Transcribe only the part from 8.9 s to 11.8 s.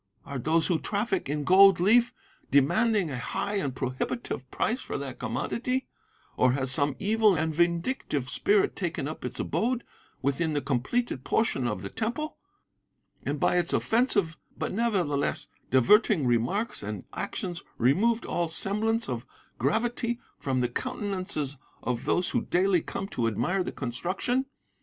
up its abode within the completed portion